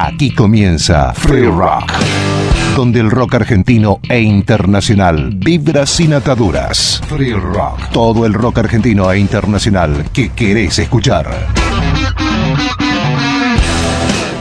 [0.00, 1.92] Aquí comienza Free Rock,
[2.76, 7.02] donde el rock argentino e internacional vibra sin ataduras.
[7.08, 11.48] Free Rock, todo el rock argentino e internacional que querés escuchar.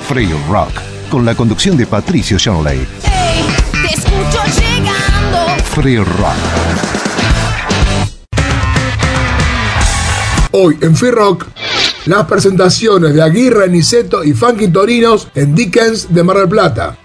[0.07, 2.85] Free Rock, con la conducción de Patricio Shanley.
[3.03, 5.63] Hey, te escucho llegando.
[5.73, 6.37] Free Rock.
[10.51, 11.47] Hoy en Free Rock,
[12.07, 16.97] las presentaciones de Aguirre, Niceto y Funky Torinos en Dickens de Mar del Plata.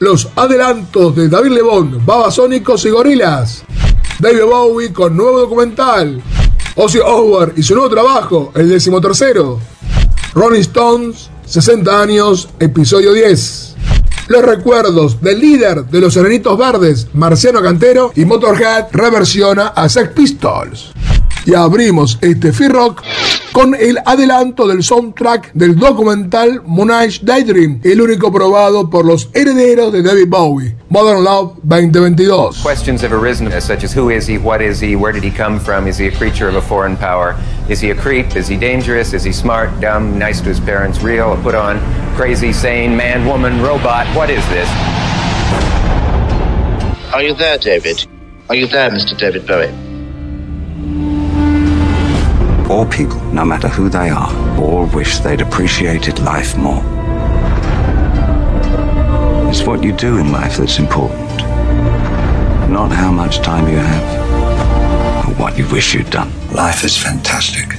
[0.00, 3.64] Los adelantos de David Lebón, Babasónicos y Gorilas.
[4.18, 6.22] David Bowie con nuevo documental.
[6.76, 9.58] Ozzy Osbourne y su nuevo trabajo, el decimotercero.
[10.34, 13.74] Rolling Stones, 60 años, episodio 10.
[14.28, 20.10] Los recuerdos del líder de los Serenitos Verdes, Marciano Cantero, y Motorhead reversiona a Sex
[20.10, 20.92] Pistols.
[21.48, 23.02] Y abrimos este Free Rock
[23.52, 29.90] con el adelanto del soundtrack del documental Moonage Daydream, el único probado por los herederos
[29.90, 32.62] de David Bowie, Modern Love 2022.
[32.62, 35.30] Questions have arisen, uh, such as who is he, what is he, where did he
[35.30, 37.34] come from, is he a creature of a foreign power,
[37.70, 41.00] is he a creep, is he dangerous, is he smart, dumb, nice to his parents,
[41.00, 41.80] real, put on,
[42.14, 44.68] crazy, sane, man, woman, robot, what is this?
[47.14, 48.06] Are you there, David?
[48.50, 49.16] Are you there, Mr.
[49.16, 49.87] David Bowie?
[52.70, 54.30] All people, no matter who they are,
[54.60, 56.82] all wish they'd appreciated life more.
[59.48, 61.18] It's what you do in life that's important,
[62.70, 66.30] not how much time you have, or what you wish you'd done.
[66.52, 67.77] Life is fantastic.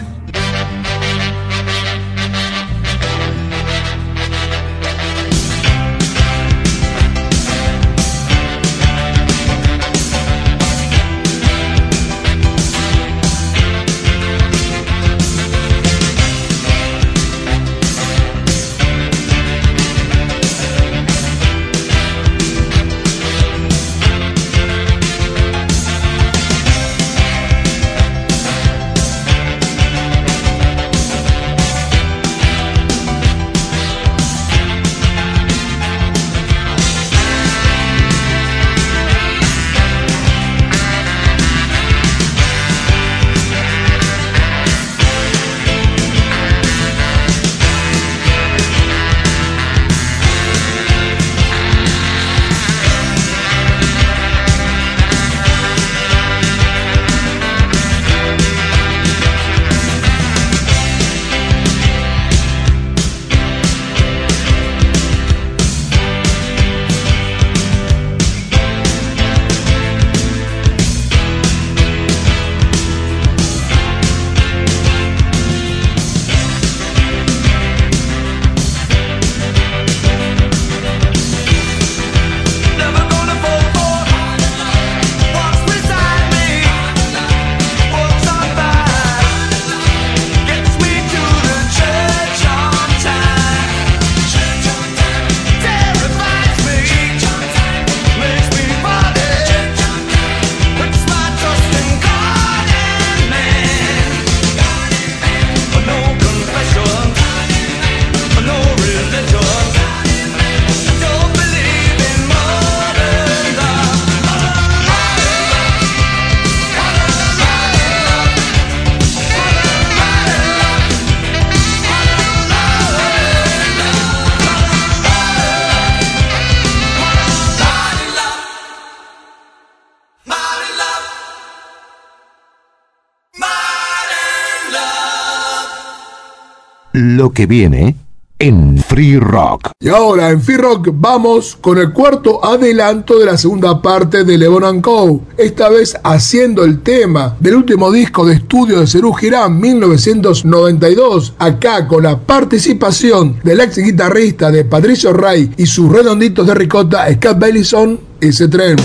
[137.02, 137.96] Lo que viene
[138.40, 139.70] en Free Rock.
[139.80, 144.38] Y ahora en Free Rock vamos con el cuarto adelanto de la segunda parte de
[144.38, 145.22] Levon Co.
[145.38, 151.36] Esta vez haciendo el tema del último disco de estudio de Cerú Girán 1992.
[151.40, 157.08] Acá con la participación del ex guitarrista de Patricio Ray y sus redonditos de ricota
[157.14, 158.76] Scott Bellison, ese tren.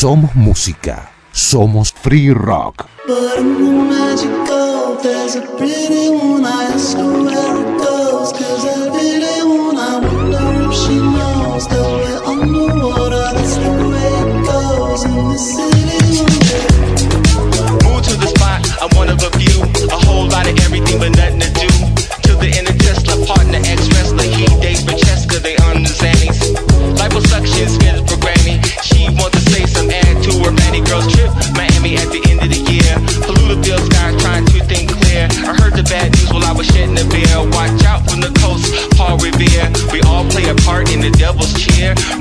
[0.00, 1.10] Somos música.
[1.32, 2.86] Somos free rock.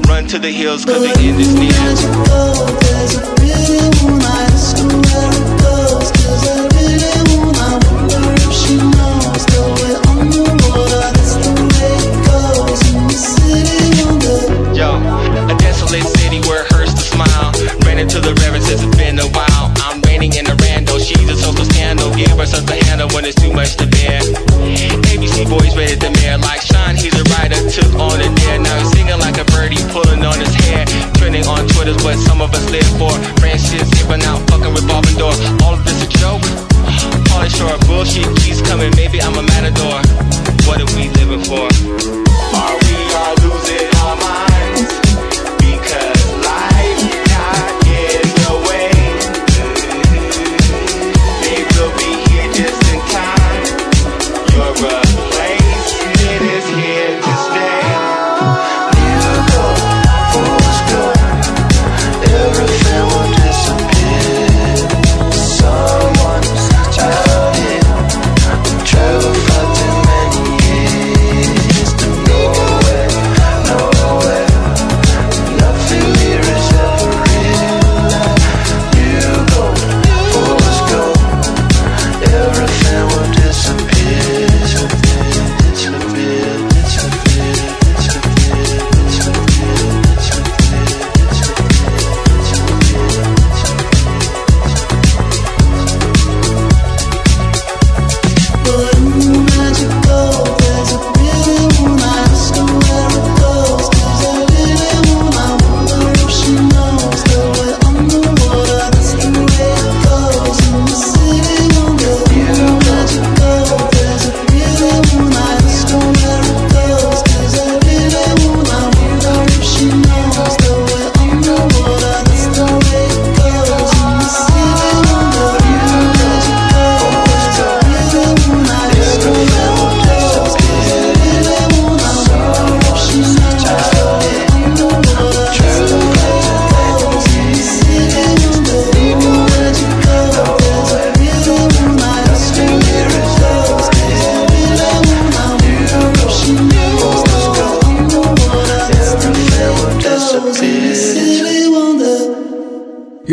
[0.07, 1.71] Run to the hills, cause the end is near.
[1.71, 4.21] There's a pretty one.
[4.23, 6.07] I ask her where it goes.
[6.15, 11.11] Cause I really wanna wonder if she knows that we're underwater.
[11.13, 14.03] That's the way it goes in the city.
[14.03, 14.75] Wonder.
[14.77, 14.89] Yo,
[15.51, 17.51] a desolate city where it hurts to smile.
[17.85, 19.71] Ran into the river since it's been a while.
[19.83, 20.99] I'm raining in a rando.
[20.99, 22.13] She's a social scandal.
[22.15, 23.96] Give her something to handle when it's too much to bear.
[31.97, 33.11] Twitter's what some of us live for.
[33.39, 35.33] Francis skipping out, fucking revolving door.
[35.63, 36.41] All of this a joke.
[37.27, 38.91] Pauly Shore bullshit keeps coming.
[38.95, 40.01] Maybe I'm a matador.
[40.67, 42.26] What are we living for?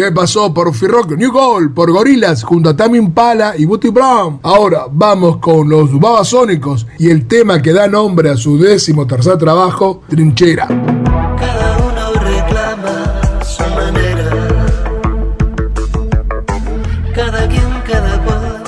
[0.05, 4.39] Hoy pasó por Firrock New Gold, por Gorilas, junto a Tammy Impala y Booty Brown.
[4.43, 9.39] Ahora vamos con los Babasónicos y el tema que da nombre a su décimo tercer
[9.39, 10.67] trabajo, Trinchera.
[10.67, 14.31] Cada uno reclama su manera.
[17.15, 18.63] Cada quien, cada cual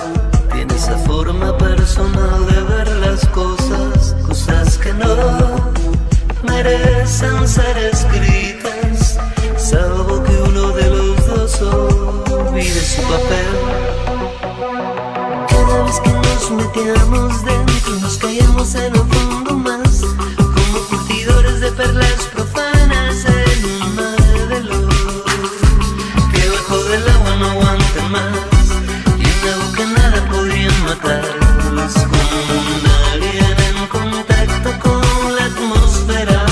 [0.55, 5.07] tiene esa forma personal de ver las cosas, cosas que no
[6.45, 7.77] merecen ser
[16.93, 20.03] dentro, nos caíamos en el fondo más,
[20.37, 24.95] como curtidores de perlas profanas en un mar de luz,
[26.33, 28.67] que bajo del agua no aguanta más,
[29.19, 36.47] y en la boca nada podría matarlos, como un alien en contacto con la atmósfera.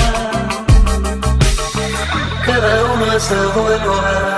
[2.45, 4.34] Cada uno a su manera.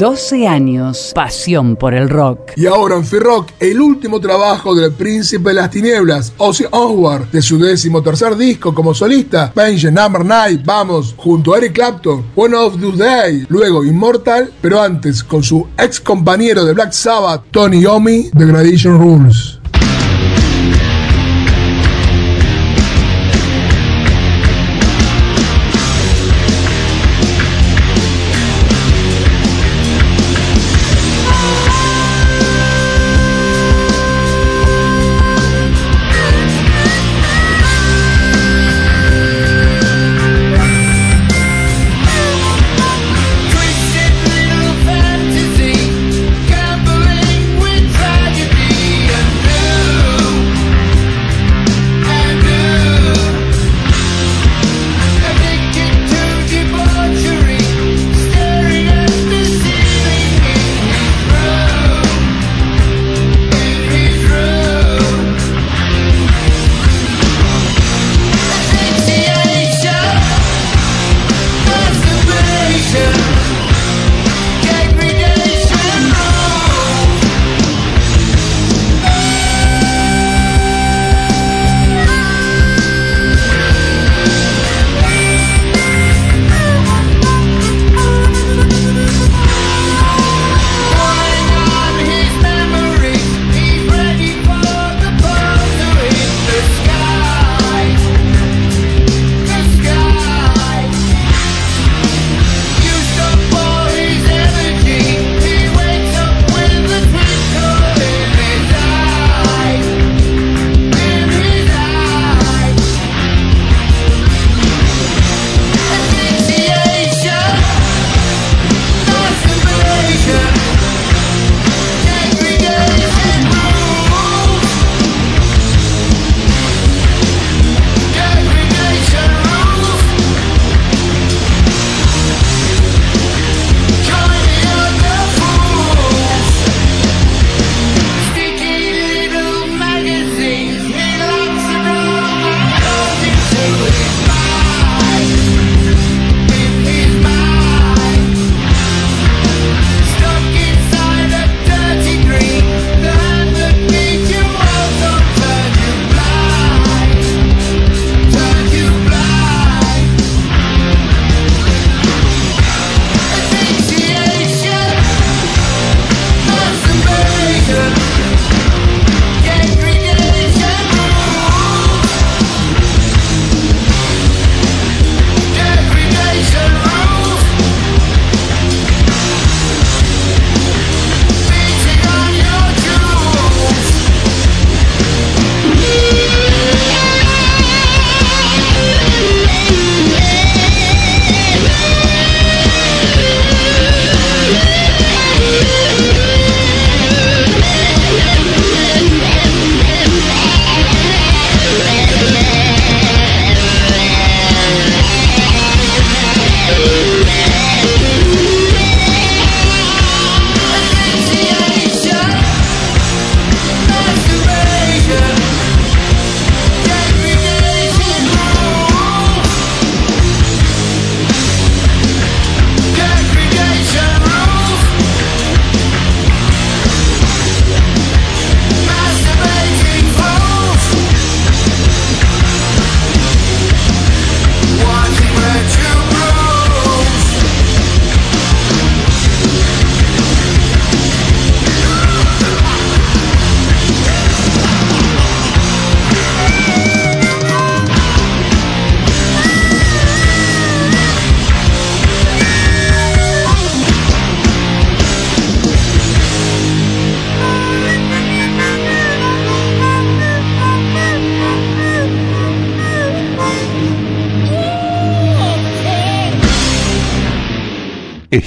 [0.00, 1.12] 12 años.
[1.14, 2.52] Pasión por el rock.
[2.56, 7.26] Y ahora en Free Rock, el último trabajo del príncipe de las tinieblas, Ozzy Osbourne,
[7.30, 12.24] de su décimo tercer disco como solista, Vengeance Number 9, vamos, junto a Eric Clapton,
[12.34, 17.42] One of the Day, luego Immortal, pero antes con su ex compañero de Black Sabbath,
[17.50, 19.59] Tony Iommi, Degradation Rules.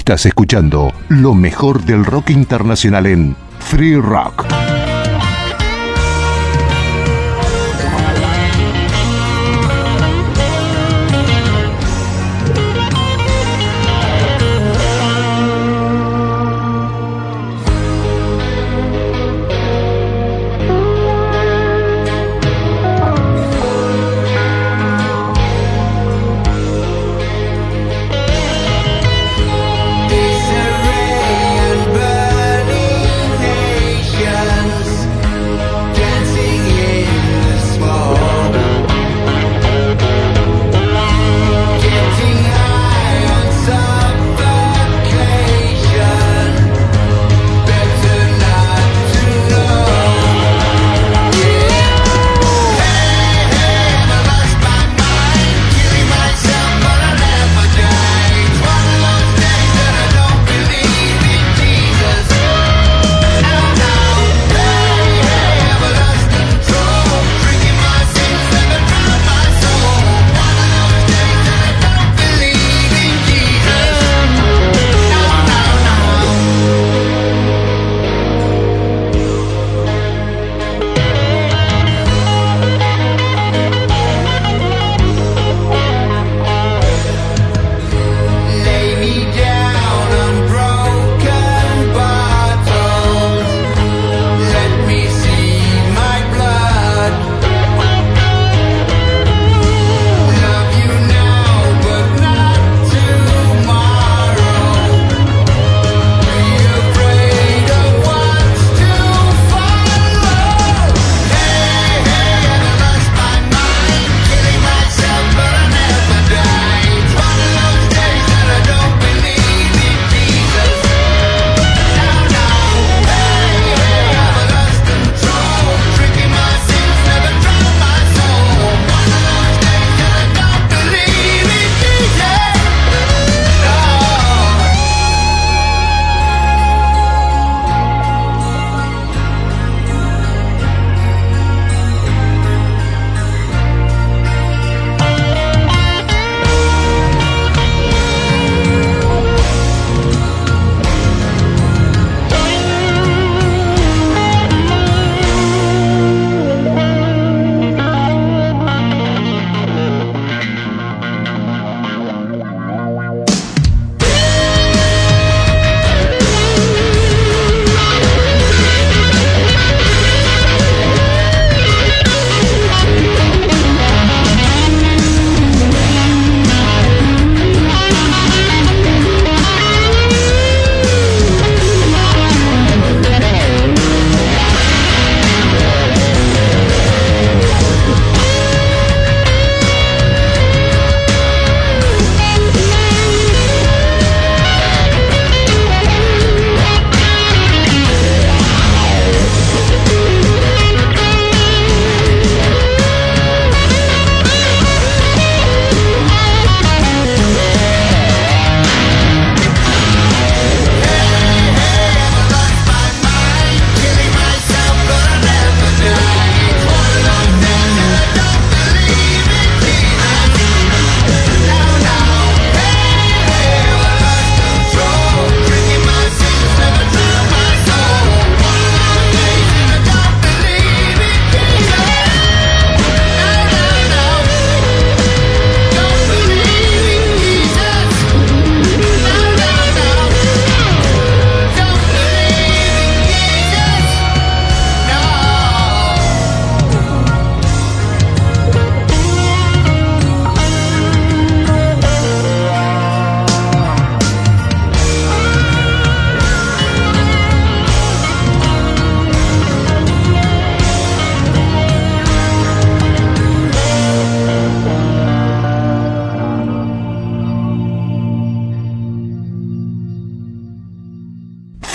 [0.04, 4.53] Estás escuchando lo mejor del rock internacional en Free Rock.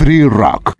[0.10, 0.76] Free Rock.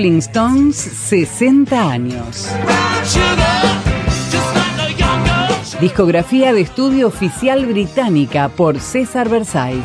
[0.00, 2.48] Rolling Stones 60 años.
[5.78, 9.84] Discografía de estudio oficial británica por César Versailles.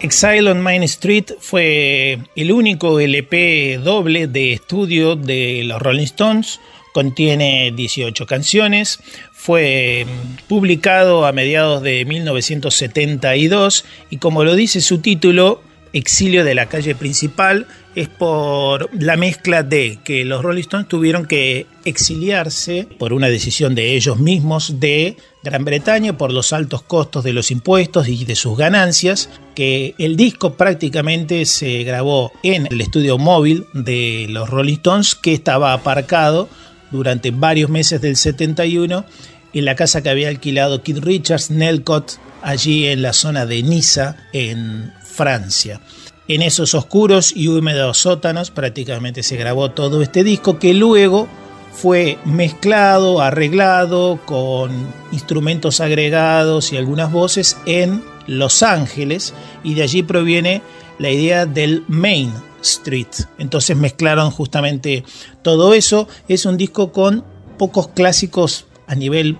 [0.00, 6.60] Exile on Main Street fue el único LP doble de estudio de los Rolling Stones.
[6.92, 9.00] Contiene 18 canciones.
[9.32, 10.06] Fue
[10.48, 15.62] publicado a mediados de 1972 y como lo dice su título,
[15.94, 21.26] Exilio de la calle principal, es por la mezcla de que los Rolling Stones tuvieron
[21.26, 27.24] que exiliarse por una decisión de ellos mismos de Gran Bretaña por los altos costos
[27.24, 32.80] de los impuestos y de sus ganancias, que el disco prácticamente se grabó en el
[32.80, 36.48] estudio móvil de los Rolling Stones que estaba aparcado
[36.92, 39.04] durante varios meses del 71
[39.52, 44.16] en la casa que había alquilado Keith Richards, Nelcott, allí en la zona de Niza,
[44.32, 45.80] en Francia.
[46.28, 51.28] En esos oscuros y húmedos sótanos prácticamente se grabó todo este disco que luego
[51.72, 54.70] fue mezclado, arreglado con
[55.10, 60.62] instrumentos agregados y algunas voces en Los Ángeles y de allí proviene
[60.98, 63.08] la idea del Main Street.
[63.38, 65.04] Entonces mezclaron justamente
[65.42, 66.08] todo eso.
[66.28, 67.24] Es un disco con
[67.58, 69.38] pocos clásicos a nivel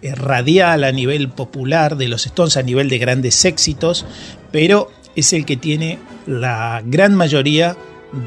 [0.00, 4.06] eh, radial, a nivel popular de los Stones, a nivel de grandes éxitos,
[4.52, 7.76] pero es el que tiene la gran mayoría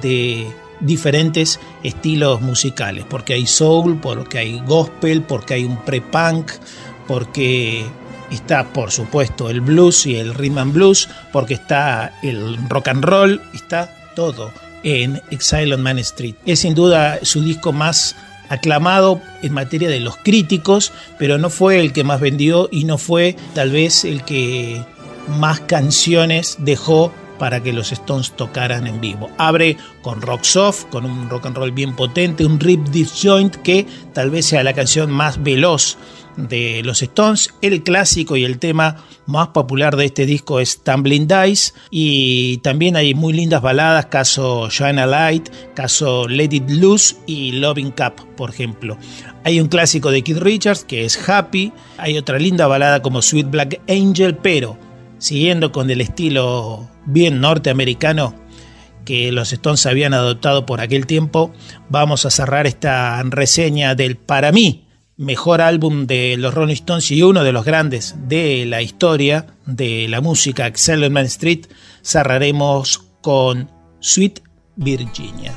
[0.02, 0.48] de
[0.82, 6.52] diferentes estilos musicales, porque hay soul, porque hay gospel, porque hay un pre-punk,
[7.08, 7.86] porque
[8.32, 13.04] está por supuesto el blues y el rhythm and blues, porque está el rock and
[13.04, 14.01] roll, está
[14.84, 16.36] en Exile on Man Street.
[16.46, 18.16] Es sin duda su disco más
[18.50, 22.98] aclamado en materia de los críticos, pero no fue el que más vendió y no
[22.98, 24.84] fue tal vez el que
[25.40, 29.32] más canciones dejó para que los Stones tocaran en vivo.
[29.38, 33.88] Abre con Rock Soft, con un rock and roll bien potente, un rip disjoint que
[34.14, 35.98] tal vez sea la canción más veloz
[36.38, 37.54] de los Stones.
[37.62, 42.96] El clásico y el tema más popular de este disco es Tumbling Dice y también
[42.96, 48.36] hay muy lindas baladas, caso Shine a Light, caso Let It Loose y Loving Cup,
[48.36, 48.98] por ejemplo.
[49.44, 53.50] Hay un clásico de Keith Richards que es Happy, hay otra linda balada como Sweet
[53.50, 54.78] Black Angel, pero
[55.18, 58.36] siguiendo con el estilo bien norteamericano
[59.06, 61.52] que los Stones habían adoptado por aquel tiempo,
[61.90, 64.86] vamos a cerrar esta reseña del para mí
[65.22, 70.08] mejor álbum de los Rolling Stones y uno de los grandes de la historia de
[70.10, 70.72] la música,
[71.12, 71.68] Man Street,
[72.02, 74.42] cerraremos con Sweet
[74.76, 75.54] Virginia.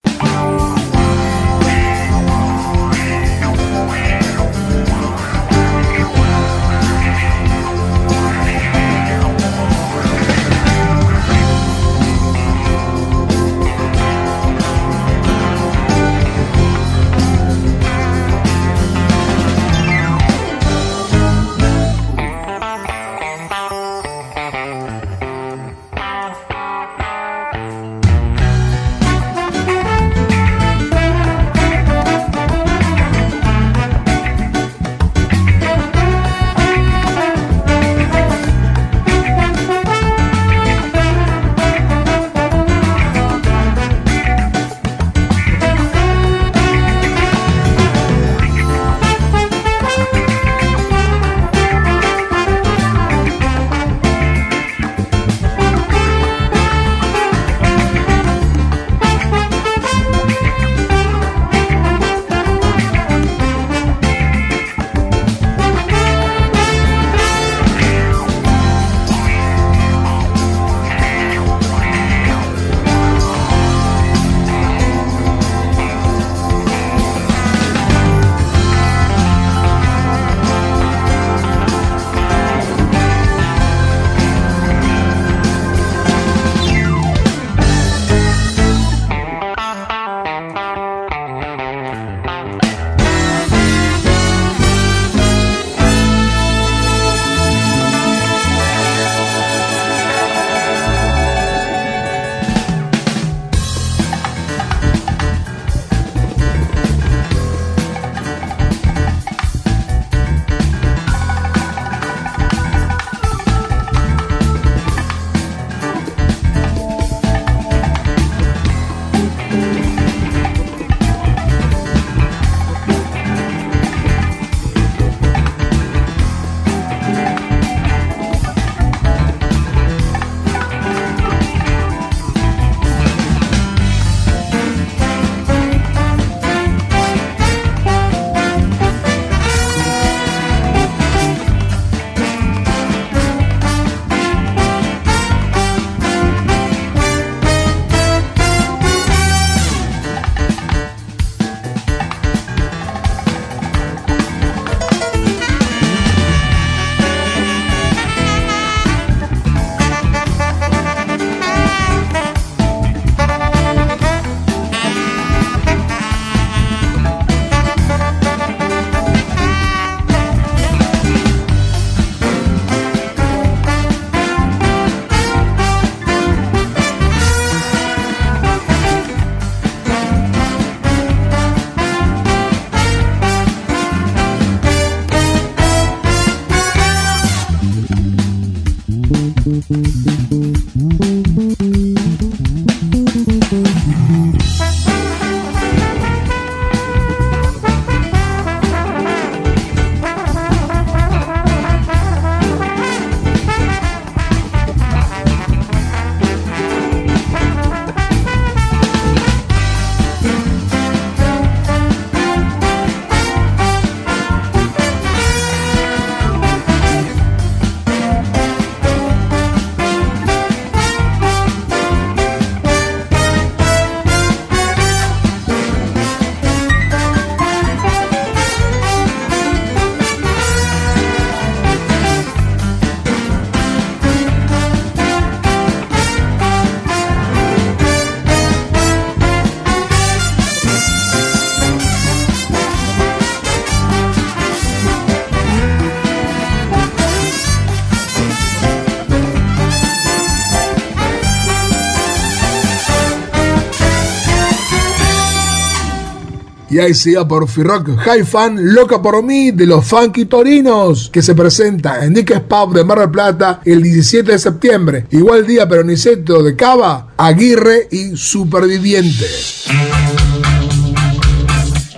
[256.70, 261.10] Y ahí se iba por Firrock High Fan, Loca por mí, de los Funky Torinos,
[261.12, 265.06] que se presenta en Dick's Pub de Mar del Plata el 17 de septiembre.
[265.10, 269.26] Igual día Peroniceto de Cava, Aguirre y Superviviente.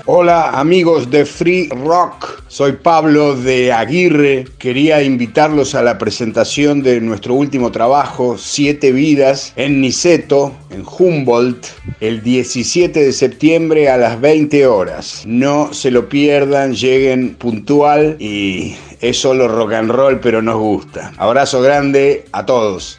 [0.08, 4.44] Hola amigos de Free Rock, soy Pablo de Aguirre.
[4.56, 11.66] Quería invitarlos a la presentación de nuestro último trabajo, Siete Vidas, en Niceto, en Humboldt,
[11.98, 15.24] el 17 de septiembre a las 20 horas.
[15.26, 21.14] No se lo pierdan, lleguen puntual y es solo rock and roll, pero nos gusta.
[21.16, 22.96] Abrazo grande a todos.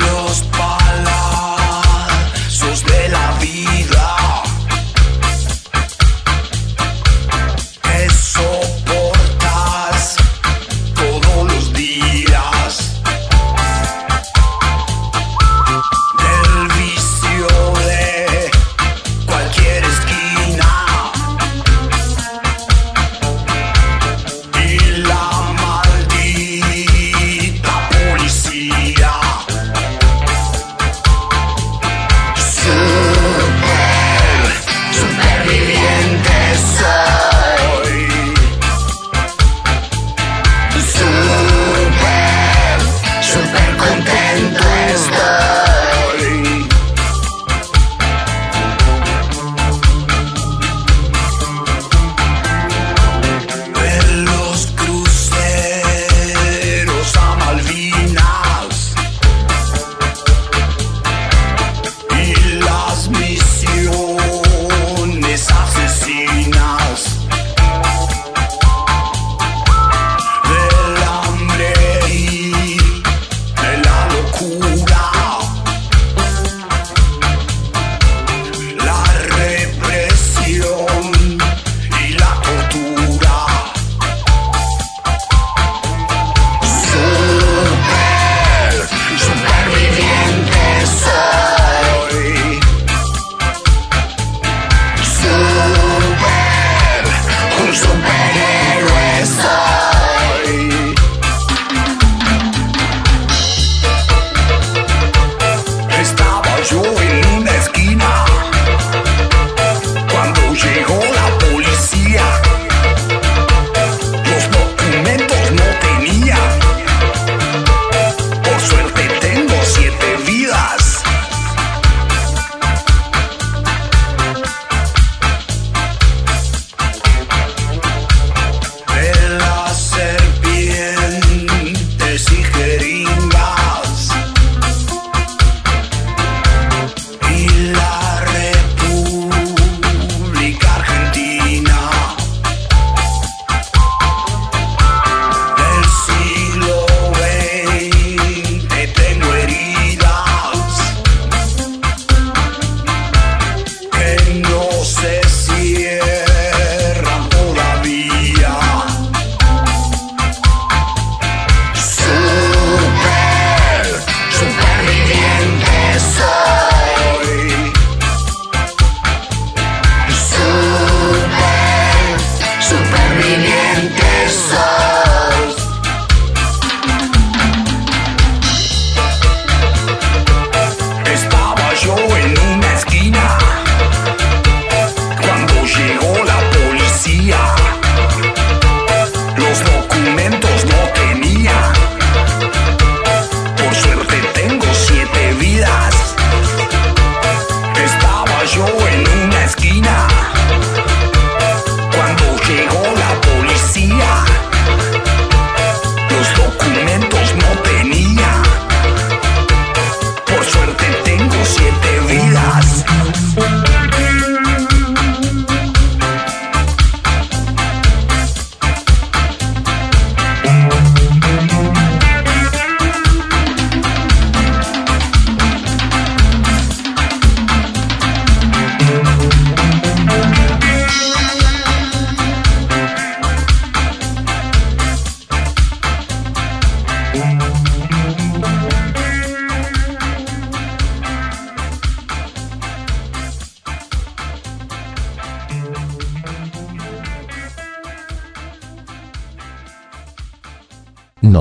[0.00, 0.19] los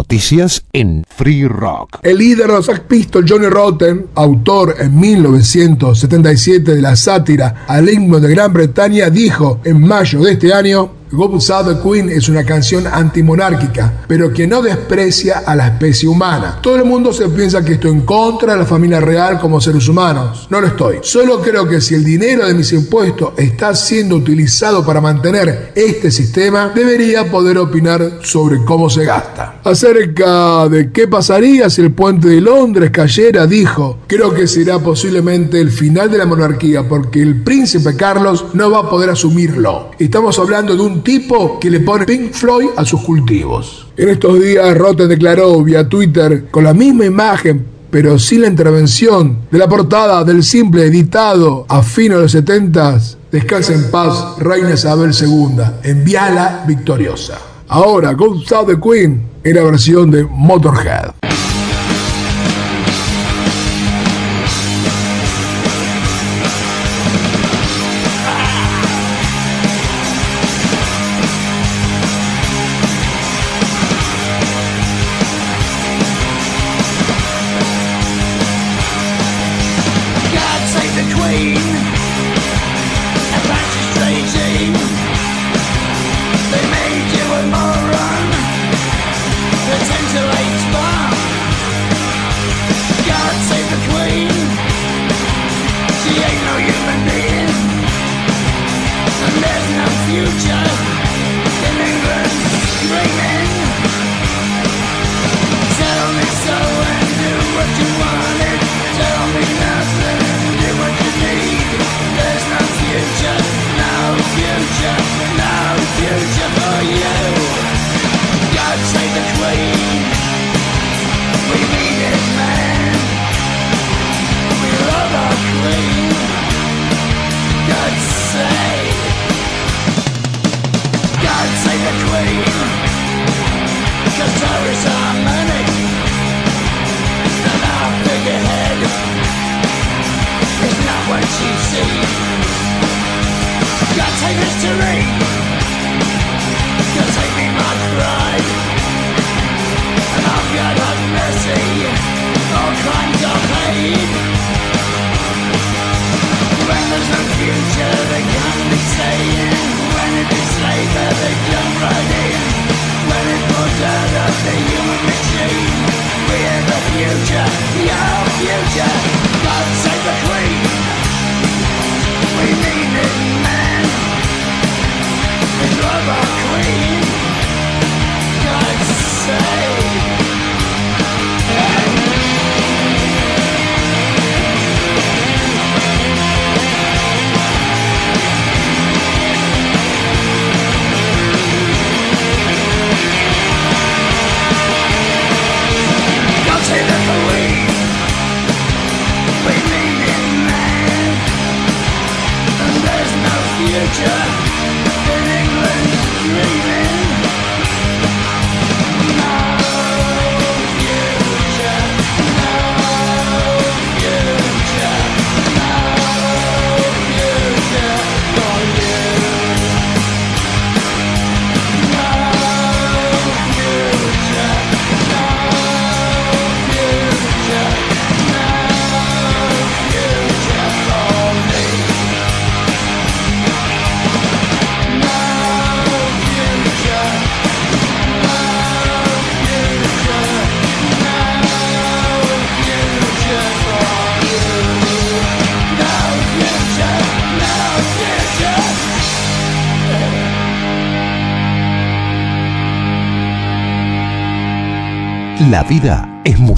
[0.10, 2.00] Noticias en Free Rock.
[2.02, 7.88] El líder de los Sex Pistols, Johnny Rotten, autor en 1977 de la sátira al
[7.88, 10.99] himno de Gran Bretaña, dijo en mayo de este año
[11.40, 16.60] Save the Queen es una canción antimonárquica, pero que no desprecia a la especie humana.
[16.62, 19.88] Todo el mundo se piensa que estoy en contra de la familia real como seres
[19.88, 20.48] humanos.
[20.50, 20.98] No lo estoy.
[21.02, 26.12] Solo creo que si el dinero de mis impuestos está siendo utilizado para mantener este
[26.12, 29.62] sistema, debería poder opinar sobre cómo se gasta.
[29.64, 35.60] Acerca de qué pasaría si el puente de Londres cayera, dijo, creo que será posiblemente
[35.60, 39.92] el final de la monarquía porque el príncipe Carlos no va a poder asumirlo.
[39.98, 43.88] Estamos hablando de un tipo que le pone Pink Floyd a sus cultivos.
[43.98, 49.40] En estos días, Rotten declaró vía Twitter con la misma imagen pero sin la intervención
[49.50, 53.00] de la portada del simple editado a fines de los 70
[53.32, 57.38] Descansa en paz, Reina Isabel II, envíala victoriosa.
[57.68, 61.12] Ahora, God Save the Queen en la versión de Motorhead.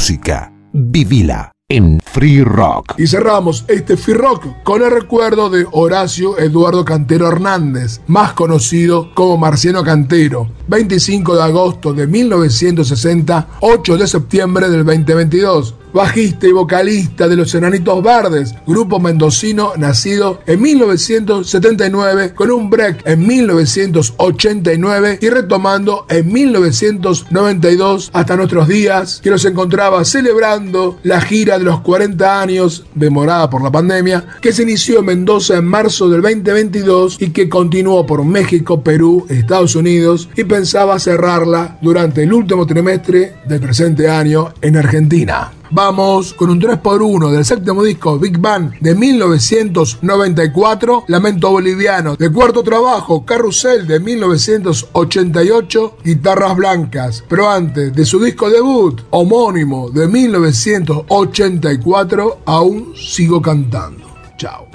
[0.02, 0.52] Música.
[0.74, 2.96] Vivila en Free Rock.
[2.98, 9.14] Y cerramos este Free Rock con el recuerdo de Horacio Eduardo Cantero Hernández, más conocido
[9.14, 15.76] como Marciano Cantero, 25 de agosto de 1960, 8 de septiembre del 2022.
[15.94, 23.02] Bajista y vocalista de Los Enanitos Verdes, grupo mendocino nacido en 1979 con un break
[23.06, 31.58] en 1989 y retomando en 1992 hasta nuestros días, que los encontraba celebrando la gira
[31.58, 36.10] de los 40 años, demorada por la pandemia, que se inició en Mendoza en marzo
[36.10, 42.34] del 2022 y que continuó por México, Perú, Estados Unidos y pensaba cerrarla durante el
[42.34, 45.52] último trimestre del presente año en Argentina.
[45.74, 52.62] Vamos con un 3x1 del séptimo disco Big Bang de 1994, Lamento Boliviano de cuarto
[52.62, 62.40] trabajo, Carrusel de 1988, Guitarras Blancas, pero antes de su disco debut homónimo de 1984,
[62.44, 64.08] aún sigo cantando.
[64.36, 64.68] Chao.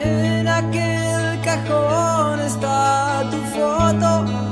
[0.00, 4.51] En aquel cajón está tu foto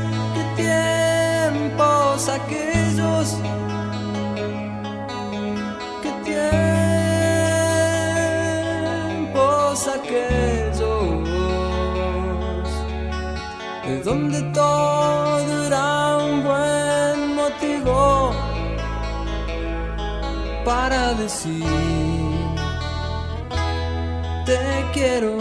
[14.03, 18.31] donde todo era un buen motivo
[20.65, 21.65] para decir
[24.45, 24.59] te
[24.93, 25.37] quiero.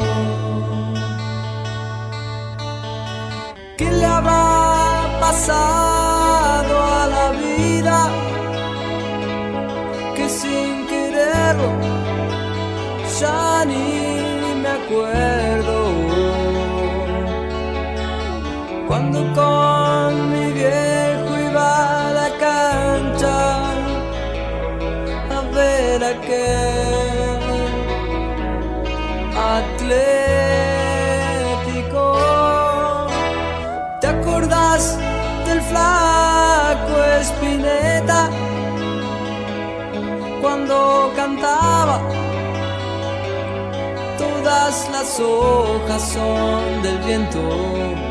[3.79, 7.99] ¿Qué le habrá pasado a la vida?
[10.17, 11.73] Que sin quererlo
[13.21, 13.85] ya ni
[14.63, 15.70] me acuerdo.
[18.91, 23.37] Cuando con mi viejo iba a la cancha
[25.31, 27.39] a ver a aquel
[29.55, 30.19] atlético.
[34.01, 34.99] ¿Te acordás
[35.47, 38.29] del flaco Espineta
[40.41, 42.01] cuando cantaba?
[44.19, 48.10] Todas las hojas son del viento.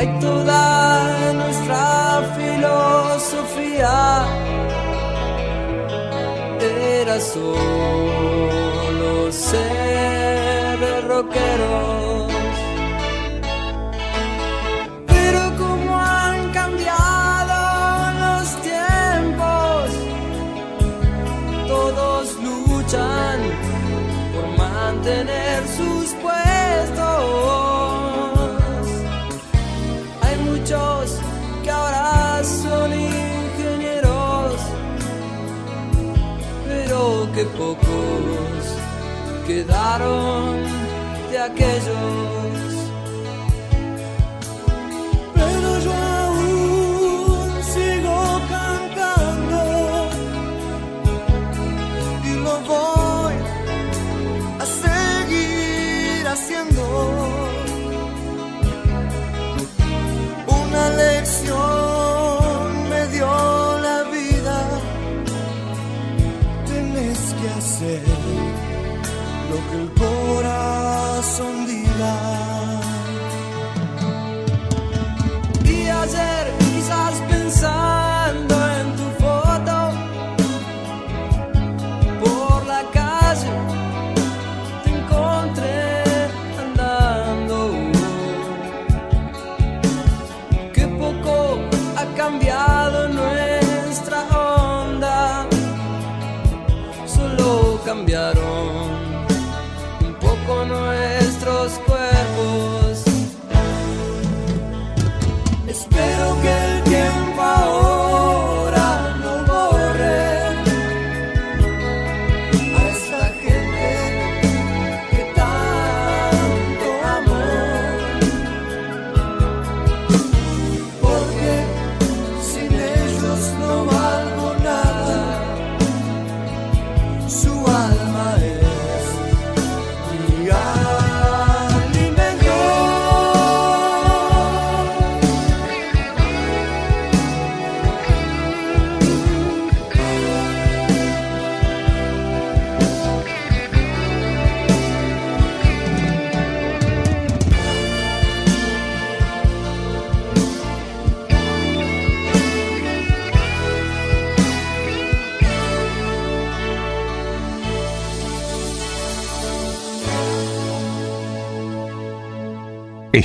[0.00, 4.24] Hay toda nuestra filosofía.
[6.58, 7.50] Era solo
[9.30, 12.19] ser rockeros.
[41.30, 42.39] De aquellos.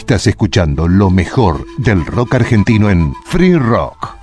[0.05, 4.14] Estás escuchando lo mejor del rock argentino en Free Rock.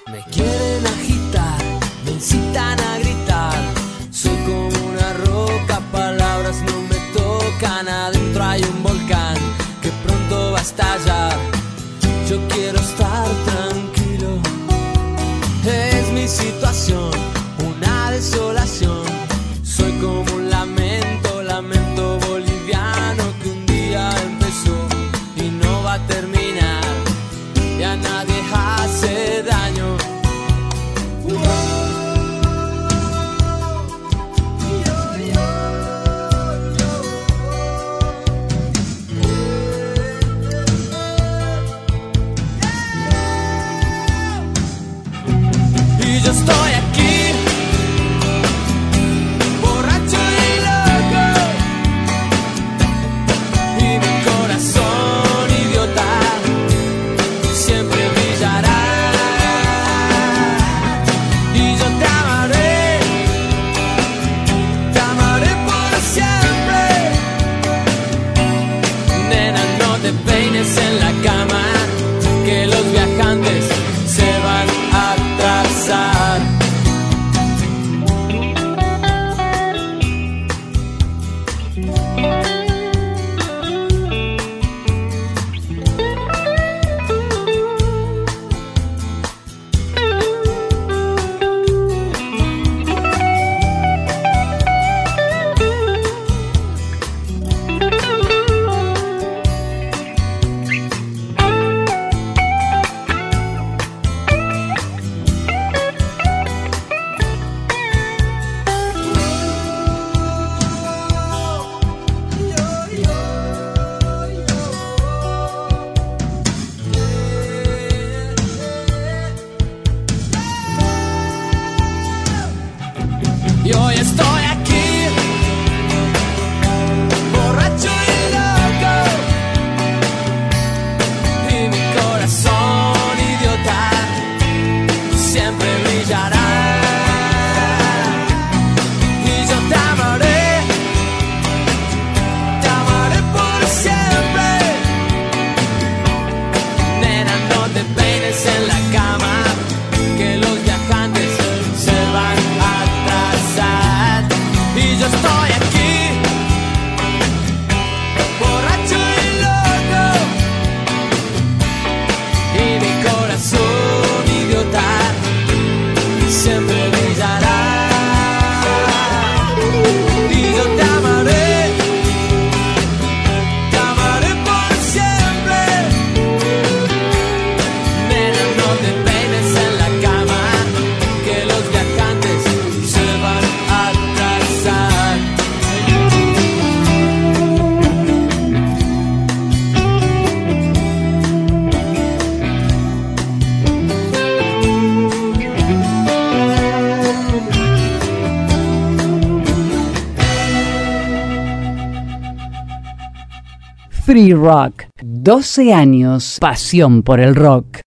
[204.12, 204.88] Free Rock.
[205.02, 207.78] 12 años, pasión por el rock.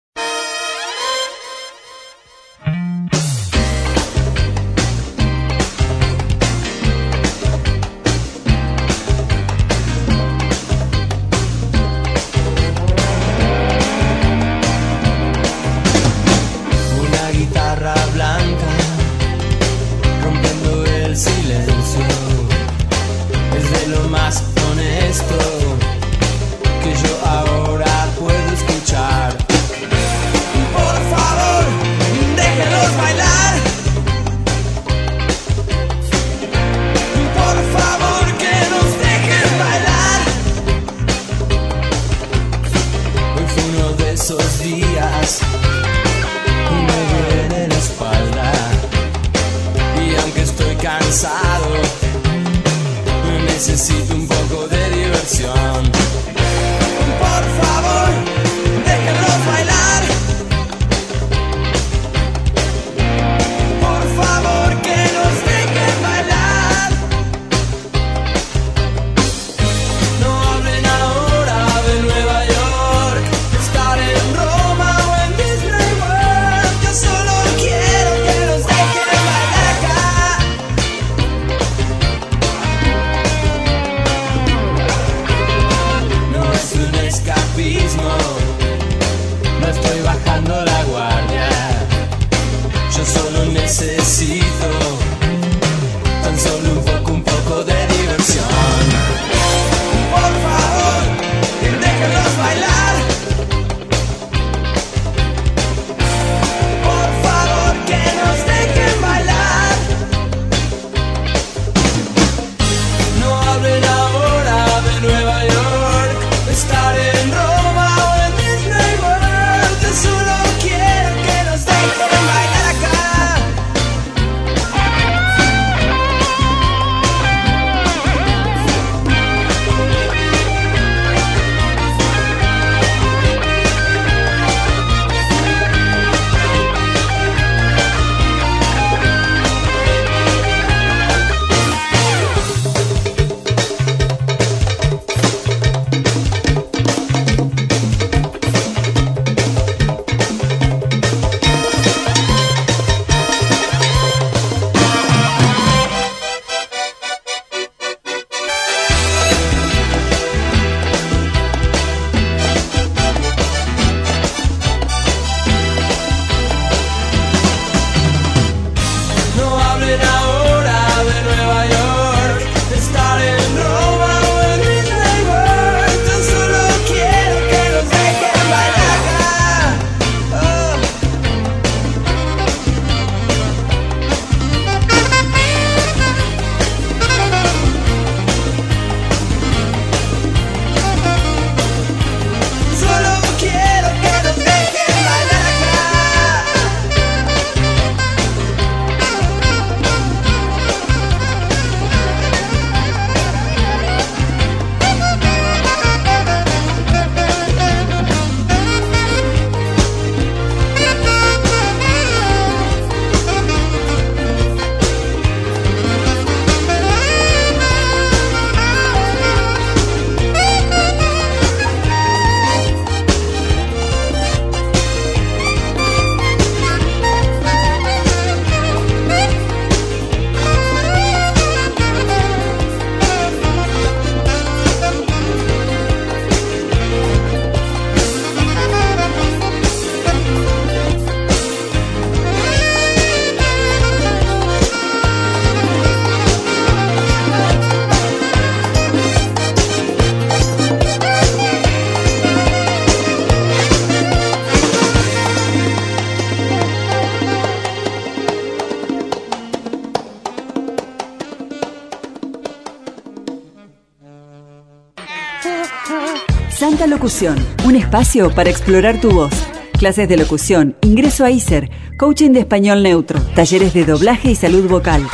[267.05, 267.37] Locución,
[267.67, 269.31] un espacio para explorar tu voz.
[269.79, 274.67] Clases de locución, ingreso a ISER, coaching de español neutro, talleres de doblaje y salud
[274.71, 275.07] vocal.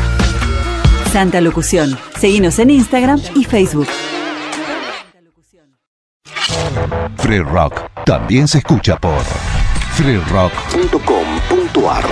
[1.12, 1.98] Santa Locución.
[2.16, 3.88] Seguinos en Instagram y Facebook.
[7.16, 9.24] Free Rock también se escucha por
[9.94, 12.04] freerock.com.ar.